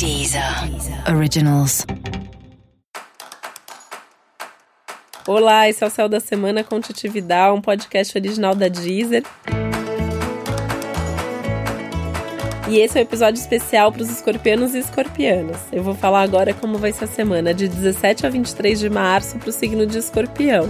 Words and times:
Deezer 0.00 0.42
Originals. 1.14 1.84
Olá, 5.28 5.68
esse 5.68 5.84
é 5.84 5.86
o 5.86 5.90
Céu 5.90 6.08
da 6.08 6.18
Semana 6.18 6.64
com 6.64 6.80
Titividade, 6.80 7.54
um 7.54 7.60
podcast 7.60 8.16
original 8.16 8.54
da 8.54 8.68
Deezer. 8.68 9.22
E 12.70 12.78
esse 12.78 12.96
é 12.96 13.02
o 13.02 13.04
um 13.04 13.06
episódio 13.06 13.38
especial 13.38 13.92
para 13.92 14.00
os 14.00 14.08
escorpianos 14.08 14.74
e 14.74 14.78
escorpianas. 14.78 15.58
Eu 15.70 15.82
vou 15.82 15.94
falar 15.94 16.22
agora 16.22 16.54
como 16.54 16.78
vai 16.78 16.92
ser 16.92 17.04
a 17.04 17.06
semana 17.06 17.52
de 17.52 17.68
17 17.68 18.26
a 18.26 18.30
23 18.30 18.80
de 18.80 18.88
março 18.88 19.36
para 19.36 19.50
o 19.50 19.52
signo 19.52 19.84
de 19.84 19.98
escorpião. 19.98 20.66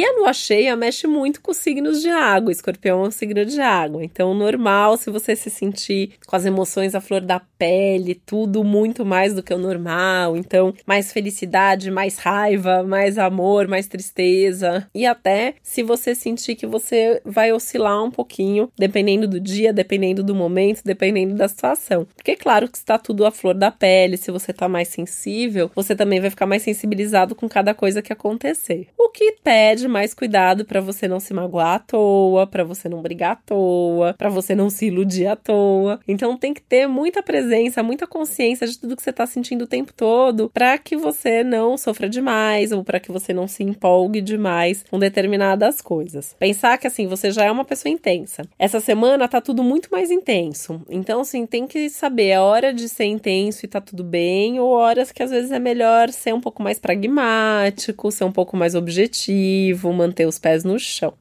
E 0.00 0.04
a 0.06 0.12
lua 0.12 0.32
cheia 0.32 0.74
mexe 0.74 1.06
muito 1.06 1.42
com 1.42 1.50
os 1.50 1.58
signos 1.58 2.00
de 2.00 2.08
água. 2.08 2.50
Escorpião 2.50 3.04
é 3.04 3.08
um 3.08 3.10
signo 3.10 3.44
de 3.44 3.60
água. 3.60 4.02
Então, 4.02 4.32
normal 4.32 4.96
se 4.96 5.10
você 5.10 5.36
se 5.36 5.50
sentir 5.50 6.12
com 6.26 6.34
as 6.34 6.46
emoções 6.46 6.94
à 6.94 7.02
flor 7.02 7.20
da 7.20 7.38
pele, 7.58 8.14
tudo 8.14 8.64
muito 8.64 9.04
mais 9.04 9.34
do 9.34 9.42
que 9.42 9.52
o 9.52 9.58
normal. 9.58 10.38
Então, 10.38 10.72
mais 10.86 11.12
felicidade, 11.12 11.90
mais 11.90 12.16
raiva, 12.16 12.82
mais 12.82 13.18
amor, 13.18 13.68
mais 13.68 13.86
tristeza. 13.86 14.88
E 14.94 15.04
até 15.04 15.56
se 15.62 15.82
você 15.82 16.14
sentir 16.14 16.54
que 16.54 16.66
você 16.66 17.20
vai 17.22 17.52
oscilar 17.52 18.02
um 18.02 18.10
pouquinho, 18.10 18.72
dependendo 18.78 19.28
do 19.28 19.38
dia, 19.38 19.70
dependendo 19.70 20.22
do 20.22 20.34
momento, 20.34 20.80
dependendo 20.82 21.34
da 21.34 21.46
situação. 21.46 22.06
Porque, 22.16 22.36
claro, 22.36 22.70
que 22.70 22.78
está 22.78 22.96
tudo 22.96 23.26
à 23.26 23.30
flor 23.30 23.52
da 23.52 23.70
pele. 23.70 24.16
Se 24.16 24.30
você 24.30 24.50
está 24.50 24.66
mais 24.66 24.88
sensível, 24.88 25.70
você 25.74 25.94
também 25.94 26.20
vai 26.20 26.30
ficar 26.30 26.46
mais 26.46 26.62
sensibilizado 26.62 27.34
com 27.34 27.46
cada 27.46 27.74
coisa 27.74 28.00
que 28.00 28.14
acontecer. 28.14 28.86
O 28.96 29.10
que 29.10 29.36
pede 29.44 29.89
mais 29.90 30.14
cuidado 30.14 30.64
para 30.64 30.80
você 30.80 31.06
não 31.06 31.20
se 31.20 31.34
magoar 31.34 31.74
à 31.74 31.78
toa, 31.78 32.46
para 32.46 32.64
você 32.64 32.88
não 32.88 33.02
brigar 33.02 33.32
à 33.32 33.36
toa, 33.36 34.14
para 34.16 34.28
você 34.28 34.54
não 34.54 34.70
se 34.70 34.86
iludir 34.86 35.26
à 35.26 35.36
toa. 35.36 36.00
Então 36.06 36.36
tem 36.36 36.54
que 36.54 36.62
ter 36.62 36.86
muita 36.86 37.22
presença, 37.22 37.82
muita 37.82 38.06
consciência 38.06 38.66
de 38.66 38.78
tudo 38.78 38.96
que 38.96 39.02
você 39.02 39.12
tá 39.12 39.26
sentindo 39.26 39.62
o 39.62 39.66
tempo 39.66 39.92
todo, 39.92 40.50
para 40.50 40.78
que 40.78 40.96
você 40.96 41.42
não 41.42 41.76
sofra 41.76 42.08
demais 42.08 42.72
ou 42.72 42.84
para 42.84 43.00
que 43.00 43.12
você 43.12 43.32
não 43.32 43.46
se 43.46 43.62
empolgue 43.62 44.20
demais 44.20 44.84
com 44.90 44.98
determinadas 44.98 45.80
coisas. 45.80 46.34
Pensar 46.38 46.78
que 46.78 46.86
assim, 46.86 47.06
você 47.06 47.30
já 47.30 47.44
é 47.44 47.50
uma 47.50 47.64
pessoa 47.64 47.92
intensa. 47.92 48.42
Essa 48.58 48.80
semana 48.80 49.28
tá 49.28 49.40
tudo 49.40 49.62
muito 49.62 49.88
mais 49.90 50.10
intenso. 50.10 50.80
Então 50.88 51.20
assim, 51.20 51.46
tem 51.46 51.66
que 51.66 51.90
saber 51.90 52.28
é 52.28 52.40
hora 52.40 52.72
de 52.72 52.88
ser 52.88 53.04
intenso 53.04 53.64
e 53.64 53.68
tá 53.68 53.80
tudo 53.80 54.04
bem 54.04 54.60
ou 54.60 54.70
horas 54.70 55.10
que 55.10 55.22
às 55.22 55.30
vezes 55.30 55.50
é 55.50 55.58
melhor 55.58 56.10
ser 56.10 56.32
um 56.32 56.40
pouco 56.40 56.62
mais 56.62 56.78
pragmático, 56.78 58.10
ser 58.12 58.24
um 58.24 58.32
pouco 58.32 58.56
mais 58.56 58.74
objetivo 58.74 59.69
vou 59.72 59.92
manter 59.92 60.26
os 60.26 60.38
pés 60.38 60.64
no 60.64 60.78
chão. 60.78 61.14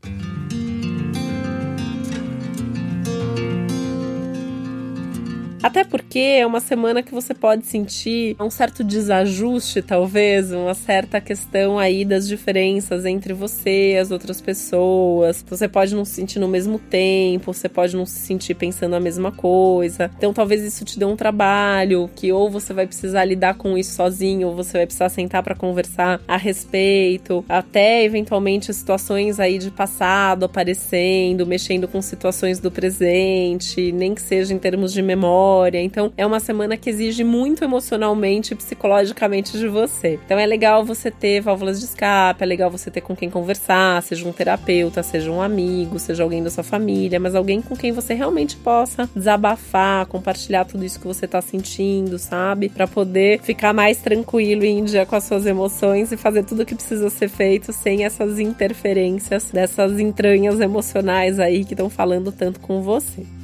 Até 5.62 5.84
porque 5.84 6.20
é 6.20 6.46
uma 6.46 6.62
semana 6.62 7.04
que 7.04 7.14
você 7.14 7.34
pode 7.34 7.66
sentir 7.66 8.36
um 8.40 8.50
certo 8.50 8.82
desajuste, 8.82 9.82
talvez, 9.82 10.54
uma 10.54 10.74
certa 10.74 11.20
questão 11.20 11.78
aí 11.78 12.06
das 12.06 12.28
diferenças 12.28 13.06
entre 13.06 13.34
você 13.34 13.94
e 13.94 13.98
as 13.98 14.10
outras 14.10 14.40
pessoas. 14.40 15.44
Você 15.50 15.68
pode 15.68 15.94
não 15.94 16.06
se 16.06 16.14
sentir 16.14 16.40
no 16.40 16.48
mesmo 16.48 16.80
tempo, 16.80 17.54
você 17.54 17.68
pode 17.68 17.96
não 17.96 18.06
se 18.06 18.20
sentir 18.20 18.54
pensando 18.54 18.96
a 18.96 19.02
mesma 19.02 19.34
coisa. 19.34 20.10
Então, 20.18 20.34
talvez 20.34 20.64
isso 20.64 20.86
te 20.86 20.98
dê 20.98 21.04
um 21.04 21.18
trabalho 21.18 22.10
que 22.16 22.32
ou 22.32 22.50
você 22.50 22.74
vai 22.74 22.88
precisar 22.88 23.26
lidar 23.26 23.56
com 23.56 23.78
isso 23.78 23.96
sozinho, 23.96 24.48
ou 24.48 24.56
você 24.56 24.78
vai 24.78 24.86
precisar 24.86 25.10
sentar 25.10 25.44
para 25.44 25.56
conversar 25.56 26.22
a 26.26 26.38
respeito, 26.38 27.44
até 27.50 28.06
eventualmente 28.06 28.74
situações 28.74 29.42
aí 29.42 29.58
de 29.58 29.72
passado 29.72 30.46
aparecendo, 30.46 31.46
mexendo 31.46 31.86
com 31.86 32.02
situações 32.02 32.60
do 32.60 32.72
presente, 32.72 33.92
nem 33.92 34.16
que 34.16 34.22
seja 34.22 34.54
em 34.54 34.58
termos 34.58 34.94
de 34.94 35.02
memória 35.02 35.49
história. 35.50 35.82
Então, 35.82 36.12
é 36.16 36.26
uma 36.26 36.40
semana 36.40 36.78
que 36.78 36.90
exige 36.90 37.24
muito 37.24 37.64
emocionalmente 37.64 38.54
e 38.54 38.56
psicologicamente 38.56 39.58
de 39.58 39.68
você. 39.68 40.20
Então, 40.26 40.38
é 40.38 40.46
legal 40.46 40.86
você 40.86 41.10
ter 41.10 41.42
válvulas 41.42 41.80
de 41.80 41.86
escape, 41.86 42.44
é 42.44 42.46
legal 42.46 42.70
você 42.70 42.92
ter 42.92 43.02
com 43.02 43.16
quem 43.16 43.30
conversar, 43.30 44.02
seja 44.04 44.28
um 44.28 44.32
terapeuta, 44.32 45.02
seja 45.02 45.32
um 45.32 45.42
amigo, 45.42 45.98
seja 45.98 46.24
alguém 46.24 46.44
da 46.44 46.50
sua 46.50 46.64
família, 46.64 47.20
mas 47.20 47.36
alguém 47.36 47.62
com 47.62 47.76
quem 47.76 47.92
você 47.92 48.14
realmente 48.14 48.56
possa 48.58 49.10
desabafar, 49.16 50.06
compartilhar 50.06 50.66
tudo 50.66 50.86
isso 50.86 51.00
que 51.00 51.08
você 51.08 51.28
tá 51.28 51.42
sentindo, 51.42 52.20
sabe? 52.20 52.70
Para 52.70 52.88
poder 52.88 53.42
ficar 53.42 53.74
mais 53.74 53.98
tranquilo 53.98 54.64
em 54.64 54.84
dia 54.84 55.06
com 55.06 55.16
as 55.16 55.24
suas 55.24 55.46
emoções 55.46 56.12
e 56.12 56.18
fazer 56.18 56.44
tudo 56.44 56.62
o 56.62 56.66
que 56.66 56.76
precisa 56.76 57.10
ser 57.10 57.30
feito 57.30 57.74
sem 57.74 58.06
essas 58.06 58.40
interferências 58.40 59.50
dessas 59.52 60.00
entranhas 60.00 60.60
emocionais 60.60 61.40
aí 61.40 61.66
que 61.66 61.74
estão 61.74 61.90
falando 61.90 62.32
tanto 62.32 62.60
com 62.60 62.82
você. 62.82 63.39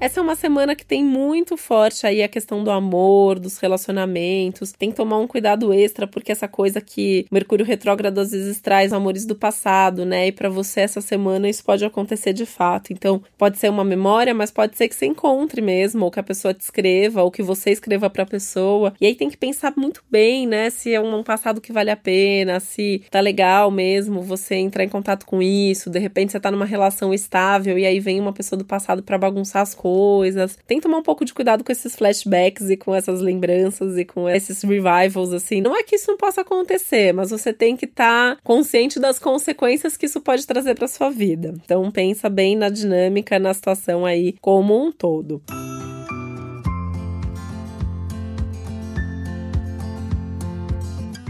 Essa 0.00 0.18
é 0.18 0.22
uma 0.22 0.34
semana 0.34 0.74
que 0.74 0.86
tem 0.86 1.04
muito 1.04 1.58
forte 1.58 2.06
aí 2.06 2.22
a 2.22 2.28
questão 2.28 2.64
do 2.64 2.70
amor, 2.70 3.38
dos 3.38 3.58
relacionamentos. 3.58 4.72
Tem 4.72 4.88
que 4.88 4.96
tomar 4.96 5.18
um 5.18 5.26
cuidado 5.26 5.74
extra, 5.74 6.06
porque 6.06 6.32
essa 6.32 6.48
coisa 6.48 6.80
que 6.80 7.26
Mercúrio 7.30 7.66
retrógrado 7.66 8.18
às 8.18 8.30
vezes 8.30 8.62
traz 8.62 8.94
amores 8.94 9.26
do 9.26 9.36
passado, 9.36 10.06
né? 10.06 10.28
E 10.28 10.32
para 10.32 10.48
você 10.48 10.80
essa 10.80 11.02
semana 11.02 11.50
isso 11.50 11.62
pode 11.62 11.84
acontecer 11.84 12.32
de 12.32 12.46
fato. 12.46 12.94
Então, 12.94 13.22
pode 13.36 13.58
ser 13.58 13.68
uma 13.68 13.84
memória, 13.84 14.32
mas 14.32 14.50
pode 14.50 14.74
ser 14.74 14.88
que 14.88 14.94
você 14.94 15.04
encontre 15.04 15.60
mesmo, 15.60 16.06
ou 16.06 16.10
que 16.10 16.18
a 16.18 16.22
pessoa 16.22 16.54
te 16.54 16.62
escreva, 16.62 17.22
ou 17.22 17.30
que 17.30 17.42
você 17.42 17.70
escreva 17.70 18.08
para 18.08 18.22
a 18.22 18.26
pessoa. 18.26 18.94
E 18.98 19.04
aí 19.04 19.14
tem 19.14 19.28
que 19.28 19.36
pensar 19.36 19.74
muito 19.76 20.02
bem, 20.10 20.46
né? 20.46 20.70
Se 20.70 20.94
é 20.94 21.00
um 21.00 21.22
passado 21.22 21.60
que 21.60 21.74
vale 21.74 21.90
a 21.90 21.96
pena, 21.96 22.58
se 22.58 23.02
tá 23.10 23.20
legal 23.20 23.70
mesmo 23.70 24.22
você 24.22 24.54
entrar 24.54 24.82
em 24.82 24.88
contato 24.88 25.26
com 25.26 25.42
isso. 25.42 25.90
De 25.90 25.98
repente 25.98 26.32
você 26.32 26.40
tá 26.40 26.50
numa 26.50 26.64
relação 26.64 27.12
estável 27.12 27.78
e 27.78 27.84
aí 27.84 28.00
vem 28.00 28.18
uma 28.18 28.32
pessoa 28.32 28.58
do 28.58 28.64
passado 28.64 29.02
para 29.02 29.18
bagunçar 29.18 29.60
as 29.60 29.74
coisas 29.74 29.89
coisas. 29.90 30.56
Tem 30.66 30.78
que 30.78 30.82
tomar 30.82 30.98
um 30.98 31.02
pouco 31.02 31.24
de 31.24 31.34
cuidado 31.34 31.64
com 31.64 31.72
esses 31.72 31.96
flashbacks 31.96 32.70
e 32.70 32.76
com 32.76 32.94
essas 32.94 33.20
lembranças 33.20 33.98
e 33.98 34.04
com 34.04 34.28
esses 34.28 34.62
revivals, 34.62 35.32
assim. 35.32 35.60
Não 35.60 35.76
é 35.76 35.82
que 35.82 35.96
isso 35.96 36.10
não 36.10 36.16
possa 36.16 36.42
acontecer, 36.42 37.12
mas 37.12 37.30
você 37.30 37.52
tem 37.52 37.76
que 37.76 37.86
estar 37.86 38.36
tá 38.36 38.40
consciente 38.44 39.00
das 39.00 39.18
consequências 39.18 39.96
que 39.96 40.06
isso 40.06 40.20
pode 40.20 40.46
trazer 40.46 40.74
para 40.74 40.86
sua 40.86 41.10
vida. 41.10 41.54
Então 41.64 41.90
pensa 41.90 42.28
bem 42.28 42.56
na 42.56 42.68
dinâmica, 42.68 43.38
na 43.38 43.52
situação 43.52 44.06
aí 44.06 44.34
como 44.40 44.80
um 44.80 44.92
todo. 44.92 45.42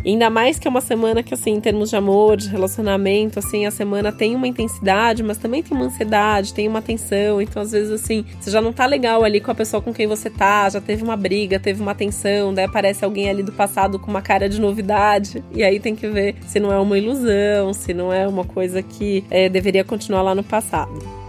Ainda 0.04 0.30
mais 0.30 0.58
que 0.58 0.66
é 0.66 0.70
uma 0.70 0.80
semana 0.80 1.22
que, 1.22 1.34
assim, 1.34 1.50
em 1.50 1.60
termos 1.60 1.90
de 1.90 1.96
amor, 1.96 2.36
de 2.36 2.48
relacionamento, 2.48 3.38
assim, 3.38 3.66
a 3.66 3.70
semana 3.70 4.10
tem 4.10 4.34
uma 4.34 4.48
intensidade, 4.48 5.22
mas 5.22 5.36
também 5.36 5.62
tem 5.62 5.76
uma 5.76 5.86
ansiedade, 5.86 6.54
tem 6.54 6.66
uma 6.66 6.80
tensão. 6.80 7.40
Então, 7.40 7.60
às 7.62 7.72
vezes, 7.72 7.92
assim, 7.92 8.24
você 8.40 8.50
já 8.50 8.60
não 8.60 8.72
tá 8.72 8.86
legal 8.86 9.22
ali 9.22 9.40
com 9.40 9.50
a 9.50 9.54
pessoa 9.54 9.82
com 9.82 9.92
quem 9.92 10.06
você 10.06 10.30
tá, 10.30 10.68
já 10.70 10.80
teve 10.80 11.02
uma 11.02 11.16
briga, 11.16 11.60
teve 11.60 11.82
uma 11.82 11.94
tensão, 11.94 12.54
daí 12.54 12.64
aparece 12.64 13.04
alguém 13.04 13.28
ali 13.28 13.42
do 13.42 13.52
passado 13.52 13.98
com 13.98 14.10
uma 14.10 14.22
cara 14.22 14.48
de 14.48 14.60
novidade. 14.60 15.44
E 15.52 15.62
aí 15.62 15.78
tem 15.78 15.94
que 15.94 16.08
ver 16.08 16.36
se 16.46 16.58
não 16.58 16.72
é 16.72 16.78
uma 16.78 16.96
ilusão, 16.96 17.72
se 17.74 17.92
não 17.92 18.12
é 18.12 18.26
uma 18.26 18.44
coisa 18.44 18.82
que 18.82 19.22
é, 19.30 19.48
deveria 19.48 19.84
continuar 19.84 20.22
lá 20.22 20.34
no 20.34 20.42
passado. 20.42 21.19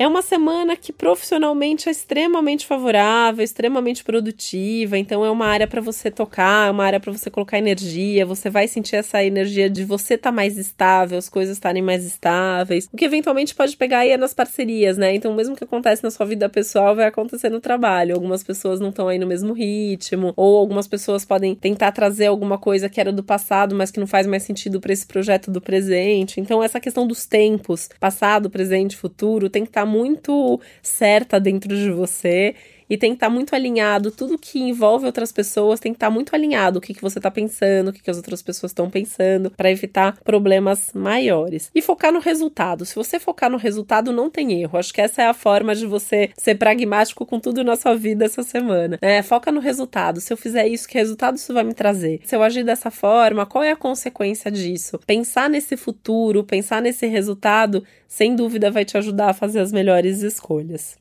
É 0.00 0.06
uma 0.06 0.22
semana 0.22 0.76
que 0.76 0.92
profissionalmente 0.92 1.88
é 1.88 1.90
extremamente 1.90 2.64
favorável, 2.64 3.42
extremamente 3.42 4.04
produtiva, 4.04 4.96
então 4.96 5.24
é 5.24 5.30
uma 5.30 5.46
área 5.46 5.66
para 5.66 5.80
você 5.80 6.08
tocar, 6.08 6.68
é 6.68 6.70
uma 6.70 6.84
área 6.84 7.00
para 7.00 7.10
você 7.10 7.28
colocar 7.28 7.58
energia, 7.58 8.24
você 8.24 8.48
vai 8.48 8.68
sentir 8.68 8.94
essa 8.94 9.24
energia 9.24 9.68
de 9.68 9.84
você 9.84 10.14
estar 10.14 10.30
tá 10.30 10.36
mais 10.36 10.56
estável, 10.56 11.18
as 11.18 11.28
coisas 11.28 11.56
estarem 11.56 11.82
mais 11.82 12.04
estáveis. 12.04 12.88
O 12.92 12.96
que 12.96 13.04
eventualmente 13.04 13.56
pode 13.56 13.76
pegar 13.76 13.98
aí 13.98 14.10
é 14.10 14.16
nas 14.16 14.32
parcerias, 14.32 14.96
né? 14.96 15.16
Então, 15.16 15.34
mesmo 15.34 15.56
que 15.56 15.64
acontece 15.64 16.04
na 16.04 16.12
sua 16.12 16.24
vida 16.26 16.48
pessoal, 16.48 16.94
vai 16.94 17.06
acontecer 17.06 17.48
no 17.48 17.58
trabalho. 17.58 18.14
Algumas 18.14 18.44
pessoas 18.44 18.78
não 18.78 18.90
estão 18.90 19.08
aí 19.08 19.18
no 19.18 19.26
mesmo 19.26 19.52
ritmo, 19.52 20.32
ou 20.36 20.58
algumas 20.58 20.86
pessoas 20.86 21.24
podem 21.24 21.56
tentar 21.56 21.90
trazer 21.90 22.26
alguma 22.26 22.56
coisa 22.56 22.88
que 22.88 23.00
era 23.00 23.12
do 23.12 23.24
passado, 23.24 23.74
mas 23.74 23.90
que 23.90 23.98
não 23.98 24.06
faz 24.06 24.28
mais 24.28 24.44
sentido 24.44 24.80
para 24.80 24.92
esse 24.92 25.08
projeto 25.08 25.50
do 25.50 25.60
presente. 25.60 26.40
Então, 26.40 26.62
essa 26.62 26.78
questão 26.78 27.04
dos 27.04 27.26
tempos, 27.26 27.90
passado, 27.98 28.48
presente, 28.48 28.96
futuro, 28.96 29.50
tem 29.50 29.64
que 29.64 29.70
estar 29.70 29.80
tá 29.80 29.87
muito 29.88 30.60
certa 30.82 31.40
dentro 31.40 31.68
de 31.74 31.90
você 31.90 32.54
e 32.88 32.96
tem 32.96 33.10
que 33.10 33.16
estar 33.16 33.26
tá 33.26 33.32
muito 33.32 33.54
alinhado. 33.54 34.10
Tudo 34.10 34.38
que 34.38 34.58
envolve 34.58 35.06
outras 35.06 35.32
pessoas 35.32 35.80
tem 35.80 35.92
que 35.92 35.96
estar 35.96 36.08
tá 36.08 36.10
muito 36.10 36.34
alinhado. 36.34 36.78
O 36.78 36.82
que, 36.82 36.94
que 36.94 37.02
você 37.02 37.18
está 37.18 37.30
pensando, 37.30 37.88
o 37.88 37.92
que, 37.92 38.02
que 38.02 38.10
as 38.10 38.16
outras 38.16 38.42
pessoas 38.42 38.70
estão 38.70 38.90
pensando, 38.90 39.50
para 39.50 39.70
evitar 39.70 40.18
problemas 40.24 40.90
maiores. 40.94 41.70
E 41.74 41.82
focar 41.82 42.12
no 42.12 42.20
resultado. 42.20 42.84
Se 42.84 42.94
você 42.94 43.18
focar 43.18 43.50
no 43.50 43.56
resultado, 43.56 44.12
não 44.12 44.30
tem 44.30 44.60
erro. 44.60 44.78
Acho 44.78 44.92
que 44.92 45.00
essa 45.00 45.22
é 45.22 45.26
a 45.26 45.34
forma 45.34 45.74
de 45.74 45.86
você 45.86 46.30
ser 46.36 46.54
pragmático 46.56 47.26
com 47.26 47.38
tudo 47.38 47.62
na 47.64 47.76
sua 47.76 47.94
vida 47.94 48.24
essa 48.24 48.42
semana. 48.42 48.98
É, 49.00 49.22
foca 49.22 49.52
no 49.52 49.60
resultado. 49.60 50.20
Se 50.20 50.32
eu 50.32 50.36
fizer 50.36 50.66
isso, 50.66 50.88
que 50.88 50.98
resultado 50.98 51.36
isso 51.36 51.52
vai 51.52 51.64
me 51.64 51.74
trazer? 51.74 52.20
Se 52.24 52.34
eu 52.34 52.42
agir 52.42 52.64
dessa 52.64 52.90
forma, 52.90 53.46
qual 53.46 53.62
é 53.64 53.72
a 53.72 53.76
consequência 53.76 54.50
disso? 54.50 54.98
Pensar 55.06 55.48
nesse 55.50 55.76
futuro, 55.76 56.44
pensar 56.44 56.82
nesse 56.82 57.06
resultado, 57.06 57.84
sem 58.06 58.34
dúvida 58.34 58.70
vai 58.70 58.84
te 58.84 58.96
ajudar 58.96 59.30
a 59.30 59.34
fazer 59.34 59.60
as 59.60 59.72
melhores 59.72 60.22
escolhas. 60.22 60.96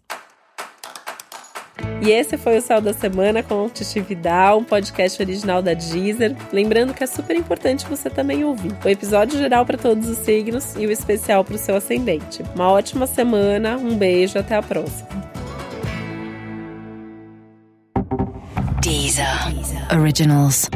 E 2.01 2.11
esse 2.11 2.37
foi 2.37 2.57
o 2.57 2.61
Céu 2.61 2.79
da 2.79 2.93
Semana 2.93 3.41
com 3.41 3.67
Titi 3.69 3.99
Vidal, 3.99 4.59
um 4.59 4.63
podcast 4.63 5.21
original 5.21 5.61
da 5.61 5.73
Deezer. 5.73 6.35
Lembrando 6.53 6.93
que 6.93 7.03
é 7.03 7.07
super 7.07 7.35
importante 7.35 7.85
você 7.87 8.09
também 8.09 8.43
ouvir. 8.43 8.71
O 8.85 8.87
episódio 8.89 9.37
geral 9.37 9.65
para 9.65 9.77
todos 9.77 10.07
os 10.07 10.17
signos 10.19 10.75
e 10.75 10.85
o 10.85 10.91
especial 10.91 11.43
para 11.43 11.55
o 11.55 11.57
seu 11.57 11.75
ascendente. 11.75 12.43
Uma 12.55 12.71
ótima 12.71 13.07
semana, 13.07 13.77
um 13.77 13.97
beijo, 13.97 14.37
até 14.37 14.55
a 14.55 14.61
próxima. 14.61 15.07
Deezer. 18.81 19.25
Originals. 19.91 20.69